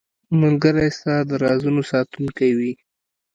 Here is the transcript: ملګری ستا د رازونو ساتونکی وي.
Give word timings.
ملګری 0.41 0.87
ستا 0.97 1.15
د 1.29 1.31
رازونو 1.43 1.81
ساتونکی 1.91 2.49
وي. 2.57 2.71